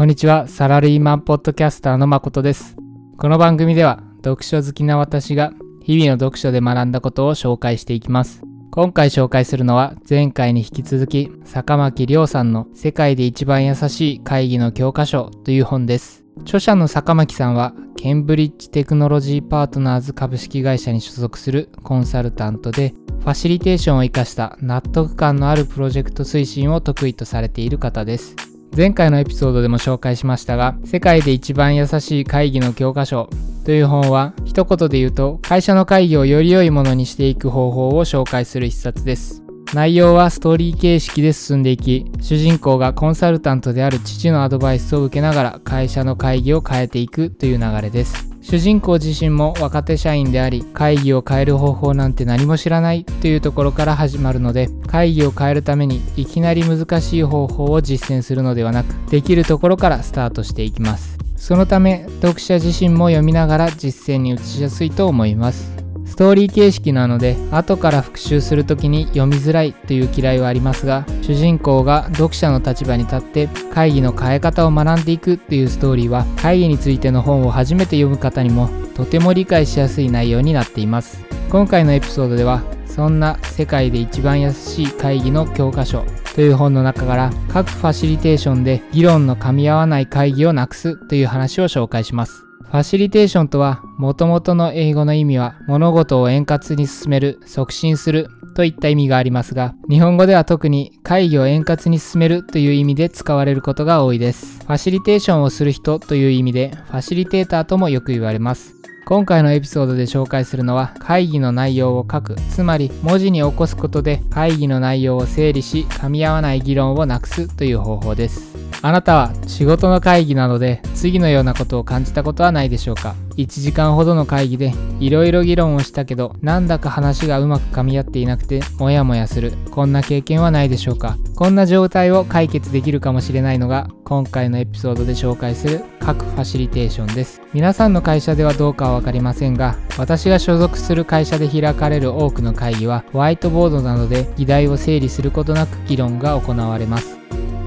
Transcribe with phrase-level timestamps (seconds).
[0.00, 2.74] こんにちは、サラリーマンポッドキャスターの誠です。
[3.18, 8.40] この番組では、読書好きな私が日々の読書で学んだことを紹介していきます。
[8.70, 16.24] 今回紹介するのは、前回に引き続き、坂巻亮さんの世界で一番優しい会議の教科書という本です。
[16.44, 28.49] 著者の坂巻さんは、ケンブリッジテクノロジーパートナーズ株式会社に所属するコンサルタントで、ファシリテーションを活かした納得感のあるプロジェクト推進を得意とされている方です。
[28.76, 33.28] 前回のエピソードでも紹介しましたが、世界で一番優しい会議の教科書
[33.64, 39.42] という本は、一言で言うと、会社の会議をより良いものにしていく方法を紹介する一冊です。
[39.74, 48.29] 内容はストーリー形式で進んでいき、主人公がコンサルタントである父のアドバイスを受けながら会社の会議を変えていくという流れです。
[48.50, 61.16] 主人公自身も若手社員であり会議を変える方法なんて何も知らないというところから始まるので会議を変えるためにいきなり難しい方法を実践するのではなくできるところからスタートしていきます。
[61.36, 65.79] そのため読者自身も読みながら実践に移しやすいと思います。
[66.20, 81.24] ストーリー形式なので後から復習する時に読みづらいという嫌いはありますが主人公が読者の立場に立って会議の変え方を学んでいくっていうストーリーは会議についての本を初めて読む方にもとても理解しやすい内容になっています。
[81.48, 92.49] 今回のエピソードではそんな世界で一番優しい会議の教科書という本の中から各ファシリテーションで議論の噛み合わない会議をなくすという話を紹介します。
[92.70, 104.60] ファシリテーションとは、もともとの英語の意味は、物事を円滑に進める、促進するといった意味がありますが、日本語では特に会議を円滑に進めるという意味で使われることが多いです。
[104.60, 108.76] ファシリテーションをする人という意味で、ファシリテーターともよく言われます。
[109.04, 118.49] 今回のエピソードで紹介するのは会議の内容を書くつまり文字に起こすことで会議の内容を整理し噛み合わない議論をなくすという方法です
[118.82, 129.52] あなたは仕事の会議などで次のようなことを感じたことはないでしょうか？1時間ほどの会議でいろいろ議論をしたけどなんだか話がうまく噛み合っていなくてモヤモヤする。
[129.70, 131.16] こんな経験はないでしょうか？
[131.36, 137.42] こんな状態を解決できるかもしれないのが今回のエピソードで紹介する各ファシリテーションです。
[137.52, 147.19] 皆さんの会社ではどうかは分かりませんが私が所属する会社で開かれる多くの会議はホワイトボードなどで議題を整理することなく議論が行われます。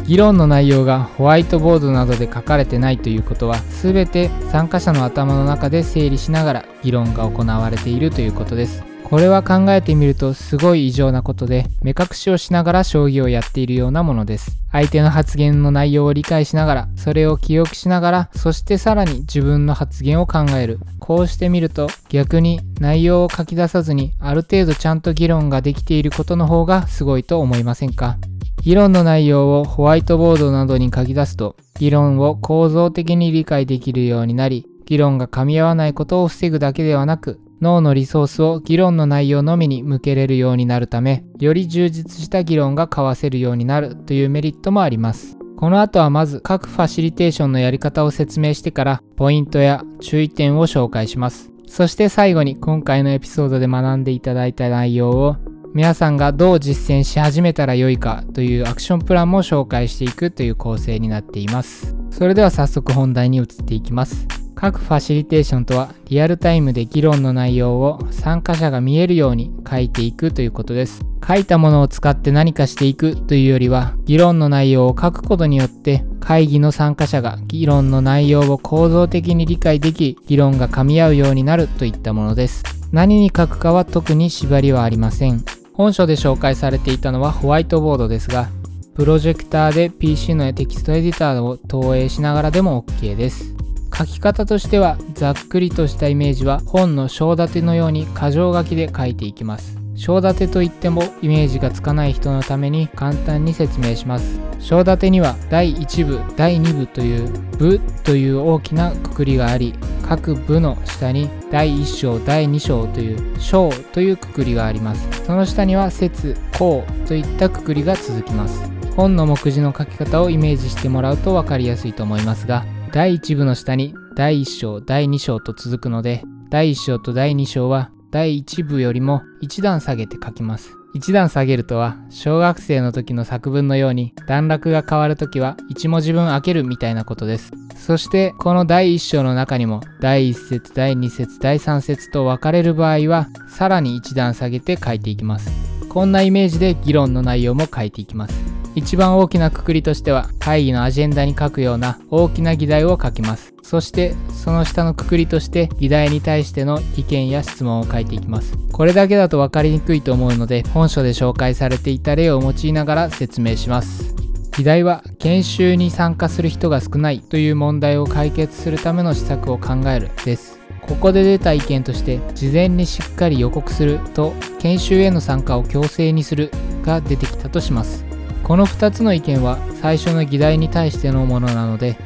[0.06, 8.84] 議論の内容がホワイトボードなどで書かれてないということは全て参加者の頭の中で整理しながら議論が行われているということです。
[9.04, 14.58] これは考えてみるとすごい異常なことで目隠しをしながら将棋をやっているようなものです。
[14.72, 20.80] 相手の発言の内容を理解しながらそれを記憶しながらそしてさらに自分の発言を考える。
[21.00, 28.18] こうしてみると逆に内容を書き出さずにある程度ちゃんと議論ができていることの方がすごいと思いませんか？
[28.64, 45.38] 議論の内容をホワイトボードなどに書き出すと、議論を構造的に理解できるようになり、議論が噛み合わないことを防ぐだけではなく、脳のリソースを議論の内容のみに向けれるようになるため、より充実した議論が交わせるようになるというメリットもあります。
[45.58, 51.52] この後はまず各ファシリテーションのやり方を説明してから、ポイントや注意点を紹介します。
[51.68, 55.36] そして最後に今回のエピソードで学んでいただいた内容を
[55.74, 61.96] 皆さんがどう実践し始めたらよいかというアクションプランも紹介していくという構成になっています。
[62.12, 64.28] それでは早速本題に移っていきます。
[64.54, 71.02] 各ファシリテーションとはリアルタイムで議論の内容を参加者が見えるように書いていくということです。
[71.28, 82.64] 書いたものを使って何かしていくというよりは議論の内容を書くことによって会議の参加者が議論の内容を構造的に理解でき議論が噛み合うようになるといったものです。
[82.92, 85.44] 何に書くかは特に縛りはありません。
[85.74, 88.50] 本書で紹介されていたのはホワイトボードですが、
[88.96, 93.56] プロジェクターで PC のテキストエディターを投影しながらでも OK です。
[93.96, 99.78] 書き方としてはざっくりとしたイメージは本の章立てのように箇条書きで書いていきます。
[99.96, 104.40] 章立てといってもイメージがつかない人のために簡単に説明します。
[104.60, 109.74] 章立てには第1部、第2部という部という大きなくくりがあり、
[110.08, 115.26] 各部の下に第1章、第2章という章というくくりがあります。
[115.26, 118.62] その下には節、項といったくくりが続きます。
[118.96, 130.83] 本の目次の書き方をイメージしてもらうと分かりやすいと思いますが、第1部の下に第1章、第2章と続くので、第1章と第2章は第1部よりも1段下げて書きます。
[130.96, 137.52] 1段下げるとは小学生の時の作文のように段落が変わる時は1文字分開けるみたいなことです。
[137.76, 145.52] そしてこの第1章の中にも第1節第2節第3節と分かれる場合はさらに1段下げて書いていきます。
[145.90, 148.43] こんなイメージで議論の内容も書いていきます。
[148.76, 153.54] 一番大きなくくりとしては会議のアジェンダに書くような大きな議題を書きます。
[153.62, 158.58] そしてその下のくくりとして議題に対しての意見や質問を書いていきます。
[158.72, 164.16] これだけだと分かりにくいと思うので本書で紹介されていた例を用いながら説明します。
[164.58, 170.60] 議題は研修に参加する人が少ないという問題を解決するための施策を考えるです。
[170.82, 176.52] ここで出た意見として事前にしっかり予告すると研修への参加を強制にする
[176.84, 178.13] が出てきたとします。
[178.44, 181.98] この2つの意見は最初の議題に対してのものなので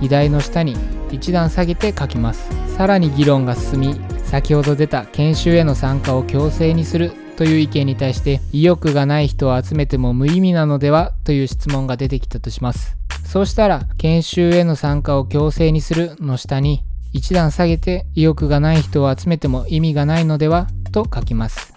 [0.00, 0.76] 議題の下に
[1.12, 21.73] 一段下げて書きますさらに議論が進み先ほど出た研修への参加を強制にするという意見に対して意欲がない人を集めても無意味なのではという質問が出てきたとしますそうしたら研修への参加を強制にするの下に一段下げて意欲がない人を集めても意味がないのではと書きます。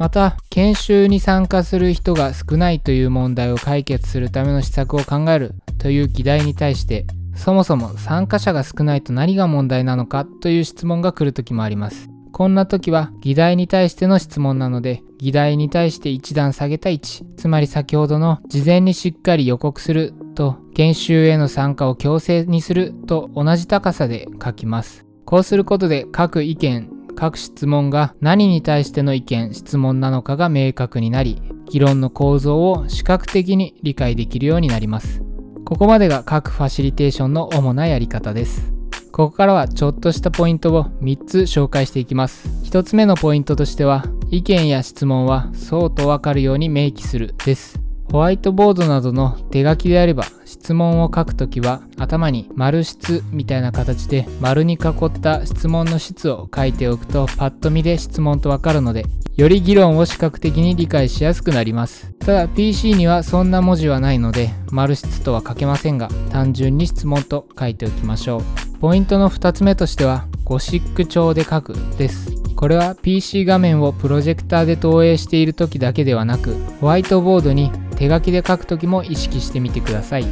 [0.00, 12.08] また、研修に参加する人が少ないという問題を解決するための施策を考えるという議題に対して、そもそも参加者が少ないと何が問題なのかという質問が来る時もあります。
[12.32, 25.04] こんな時は議題に対しての質問なので、議題に対して一段下げた位置、つまり先ほどの事前にしっかり予告すると研修への参加を強制にすると同じ高さで書きます。
[25.26, 35.20] こうすることで各意見、各質問が何に対しての意見、質問なのかが明確になり、議論の構造を視覚的に理解できるようになります。
[35.66, 38.72] ここまでが各ファシリテーションの主なやり方です。
[39.12, 42.48] ここからはちょっとしたポイントを3つ紹介していきます。
[42.64, 47.89] 1つ目のポイントとしては、意見や質問はそうとわかるように明記するです。
[48.10, 59.04] ホワイトボードなどの手書きであれば質問を書くときは頭に丸質みたいな形で丸に囲った質問の質を書いておくとパッと見で質問とわかるので
[59.36, 62.12] より議論を視覚的に理解しやすくなります。
[62.18, 68.78] ただ PC にはそんな文字はないので丸質とは書けませんが単純に質問と書いておきましょう。
[68.80, 72.34] ポイントの2つ目としてはゴシック調で書くです。
[72.56, 80.24] これは PC 画面をプロジェクターで投影している時だけではなくホワイトボードに手書きで書く時も意識してみてください。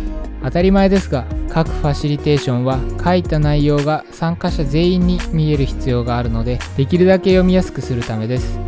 [0.43, 8.59] 当たり前ですが各ファシリテーションは書いた内容が参加者全員に見える必要があるのでできるだけ読みやすくするためです。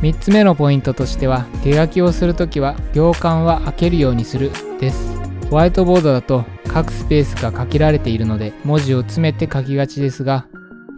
[0.00, 4.50] 3つ目のポイントとしては手書きをするときは行間は開けるようにする
[4.80, 5.14] です。
[5.50, 10.46] ホワイトボードだと各スペースが限られているので文字を詰めて書きがちですが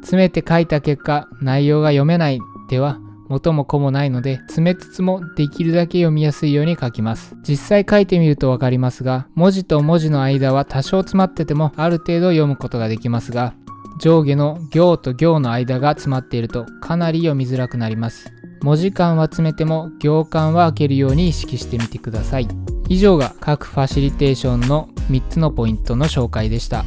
[0.02, 2.40] 詰めて書いた結果内容が読めない
[2.70, 7.36] では元も子もないので詰めつつもできるだけ読みやすいように書きます。
[7.46, 13.54] 実際書いてみると分かりますが文字と文字の間は多少詰まっててもある程度読むことができますが
[13.98, 18.32] 上下の行と行の間が詰まっているとかなり読みづらくなります。
[18.62, 22.48] 文字間は詰めても行間は開けるように意識してみてください。
[22.88, 26.84] 以上が各ファシリテーションの3つのポイントの紹介でした。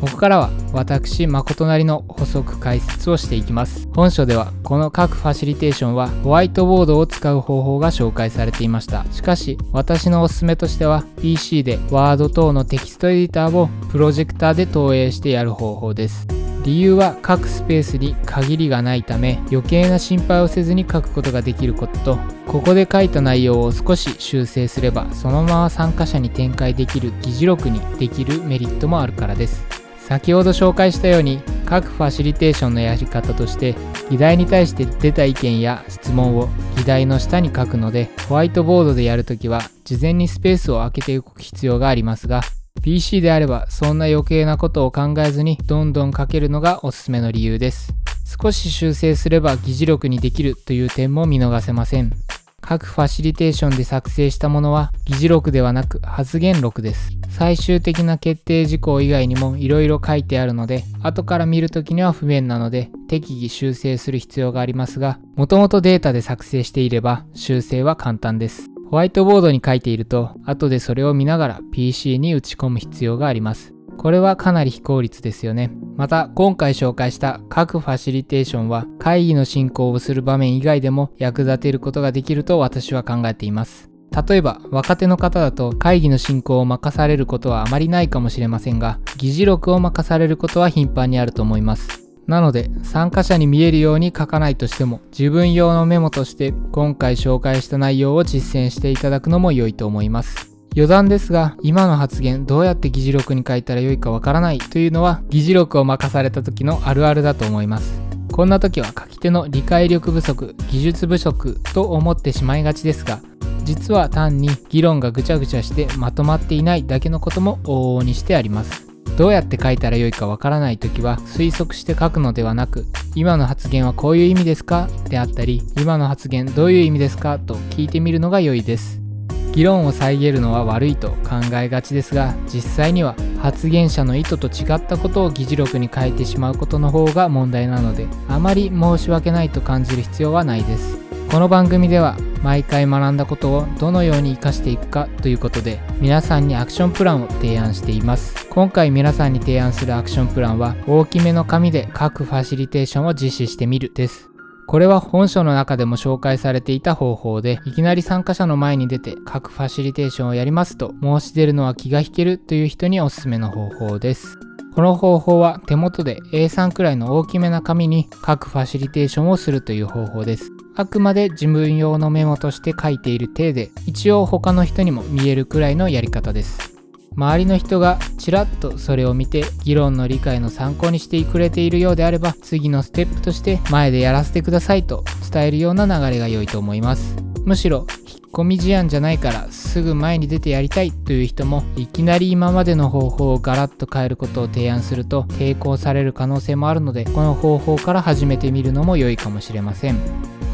[0.00, 3.86] ここからは私誠なりの補足解説をしていきます。
[3.94, 9.04] 本書ではこの各ファシリテーションはホワイトボードを使う方法が紹介されていました。
[9.12, 16.26] しかし私のおすすめとしては PC で Word 等のテキストエディターをプロジェクターで投影してやる方法です。
[16.64, 27.12] 理由は各スペースに限りがないため余計な心配をせずに書くことができることとここで書いた内容を少し修正すればそのまま参加者に展開できる。
[27.20, 29.79] 議事録にできるメリットもあるからです。
[30.10, 33.76] 先ほど紹介したように各ファシリテーションのやり方として
[34.10, 42.40] 議題に対して出た意見や質問を議題の下に書くのでホワイトボードでやるときは事前にスペースを空けておく必要がありますが
[42.82, 47.94] PC であればそんな余計なことを考えずにどんどん書けるのがおすすめの理由です。
[48.42, 52.12] 少し修正すれば議事録にできるという点も見逃せません。
[52.60, 57.10] 各ファシリテーションで作成したものは議事録ではなく発言録です。
[57.28, 68.68] 最終的な決定事項以外にも色々書いてあるので、後から見るときには不便なので、適宜修正する必要がありますが、もともとデータで作成していれば修正は簡単です。
[68.90, 73.72] ホワイトボードに書いていると、後でそれを見ながら PC に打ち込む必要があります。
[74.00, 75.70] これはかなり非効率ですよね。
[75.98, 83.90] また、今回紹介した各ファシリテーションは会議の進行をする場面以外でも役立てることができると私は考えています。
[84.26, 92.08] 例えば、若手の方だと会議の進行を任されることはあまりないかもしれませんが、議事録を任されることは頻繁にあると思います。
[92.26, 100.49] なので、参加者に見えるように書かないとしても、自分用のメモとして今回紹介した内容を実践していただくのも良いと思います。
[100.72, 108.00] 余談ですが、今の発言どうやって議事録に書いたらよいかわからないというのは議事録を任された時のあるあるだと思います。
[108.30, 113.18] こんな時は書き手の理解力不足、技術不足と思ってしまいがちですが、
[113.64, 118.86] 実は単に議論がぐちゃぐちゃしてまとまっていないだけのことも往々にしてあります。
[119.18, 122.86] どうやって書いたらよいかわからない時は推測して書くのではなく
[123.16, 124.88] 今の発言はこういう意味ですか？
[125.08, 127.38] であったり今の発言どういう意味ですか？
[127.38, 129.02] と聞いてみるのが良いです。
[129.52, 140.98] 議論を遮るのは悪いと考えがちですが実際には発言者の意図と違ったことを議事録に書いてしまうことの方が問題なのであまり申し訳ないと感じる必要はないです。
[141.30, 148.48] この番組では毎回学んだことをどのように活かしていくかということで皆さんにアクションプランを提案しています。
[148.48, 154.29] 今回皆さんに提案するアクションプランは大きめの紙で各ファシリテーションを実施してみるです。
[154.70, 164.38] これは本書の中でも紹介されていた方法でいきなり参加者の前に出て各ファシリテーションをやりますと申し出るのは気が引けるという人におすすめの方法です。
[164.76, 170.52] この方法は手元で A3 くらいの大きめな紙に各ファシリテーションをするという方法です。
[170.76, 176.79] あくまで自分用のメモとして書いている体で一応他の人にも見えるくらいのやり方です。
[177.20, 187.16] 周りの人がちらっとそれを見て議論の理解の参考にしてくれているようであれば次のステップとして前でやらせてくださいと伝えるような流れが良いと思います。
[187.44, 187.86] むしろ
[188.30, 199.98] 引っ込み思案じゃないからすぐ前に出てやりたいという人もいきなり今までの方法をガラッと変えることを提案すると抵抗される可能性もあるのでこの方法から始めてみるのも良いかもしれません。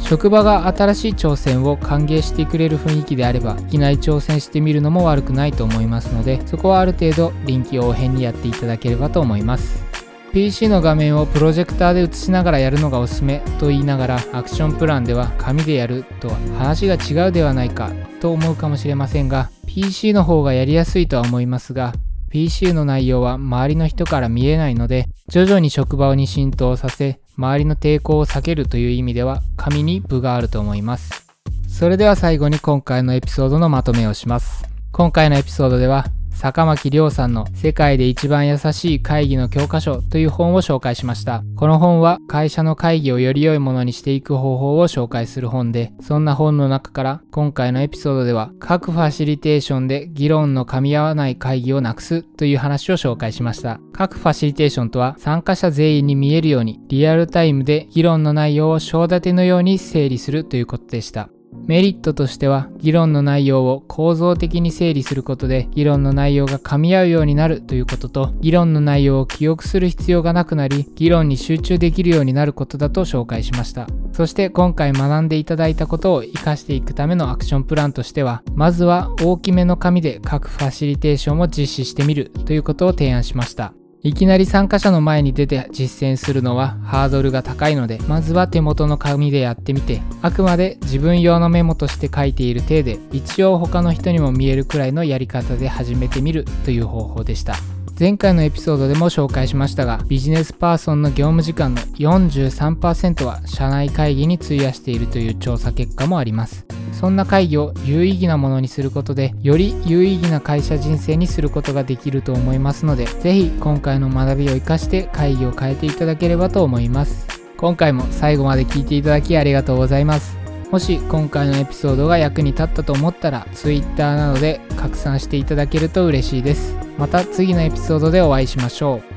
[0.00, 9.95] 職場が新しい挑戦を歓迎してくれる雰囲気であればいきなり挑戦してみるのも悪くないと思いますのでそこはある程度臨機応変にやっていただければと思います。
[10.32, 17.90] PC の画面をプロジェクターで映しながらやるのがおすすめと言いながらアクションプランでは紙でやるとは話が違うではないか
[18.20, 21.94] と思うかもしれませんが PC の方がやりやすいとは思いますが
[22.30, 31.26] PC の内容は周りの人から見えないので徐々に職場に浸透させ周りの抵抗を避けるという意味では紙に部があると思います。
[31.68, 34.64] それでは最後に今回のエピソードのまとめをします。
[34.92, 36.06] 今回のエピソードでは
[36.36, 41.42] 坂巻亮さんの世界で一番優しい会議の教科書という本を紹介しました。
[41.56, 53.80] この本は会社の会議をより良いものにしていく方法を紹介する本で、そんな本の中から今回のエピソードでは各ファシリテーションで議論の噛み合わない会議をなくすという話を紹介しました。
[53.94, 61.30] 各ファシリテーションとは参加者全員に見えるようにリアルタイムで議論の内容を章立てのように整理するということでした。
[61.66, 73.86] メリットとしては議論の内容を構造的に整理することで議論の内容が噛み合うようになるということと議論の内容を記憶する必要がなくなり議論に集中できるようになることだと紹介しました。
[74.12, 83.74] そして今回学んでいただいたことを活かしていくためのアクションプランとしてはまずは大きめの紙で各ファシリテーションを実施してみるということを提案しました。
[84.02, 97.56] いきなり参加者の前に出て実践するのはハードルが高いのでまずは手元の紙でやってみてあくまで自分用のメモとして書いている体で一応他の人にも見えるくらいのやり方で始めてみるという方法でした。
[97.98, 106.66] 前回のエピソードでも紹介しましたがビジネスパーソンの業務時間の43%は社内会議に費やしているという調査結果もあります。
[106.92, 117.26] そんな会議を有意義なものにすることでより有意義な会社人生にすることができると思いますので是非今回の学びを活かして会議を変えていただければと思います。
[117.56, 120.45] 今回も最後まで聞いていただきありがとうございます。
[120.70, 126.76] もし今回のエピソードが役に立ったと思ったら Twitter などで拡散していただけると嬉しいです。
[126.98, 129.15] また次のエピソードでお会いしましょう。